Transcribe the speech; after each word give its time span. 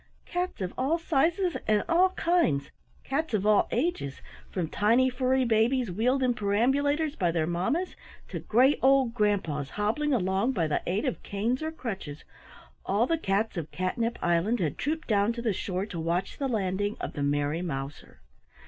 Cats 0.25 0.61
of 0.61 0.73
all 0.79 0.97
sizes 0.97 1.55
and 1.67 1.83
all 1.87 2.09
kinds, 2.15 2.71
cats 3.03 3.35
of 3.35 3.45
all 3.45 3.67
ages, 3.69 4.19
from 4.49 4.67
tiny 4.67 5.11
furry 5.11 5.45
babies 5.45 5.91
wheeled 5.91 6.23
in 6.23 6.33
perambulators 6.33 7.15
by 7.15 7.29
their 7.29 7.45
mamas 7.45 7.95
to 8.27 8.39
gray 8.39 8.79
old 8.81 9.13
grandpas 9.13 9.69
hobbling 9.69 10.11
along 10.11 10.53
by 10.53 10.65
the 10.65 10.81
aid 10.87 11.05
of 11.05 11.21
canes 11.21 11.61
or 11.61 11.71
crutches 11.71 12.23
all 12.83 13.05
the 13.05 13.15
cats 13.15 13.57
of 13.57 13.69
Catnip 13.69 14.17
Island 14.23 14.59
had 14.59 14.79
trooped 14.79 15.07
down 15.07 15.33
to 15.33 15.41
the 15.43 15.53
shore 15.53 15.85
to 15.85 15.99
watch 15.99 16.39
the 16.39 16.47
landing 16.49 16.97
of 16.99 17.13
the 17.13 17.21
Merry 17.21 17.61
Mouser. 17.61 18.21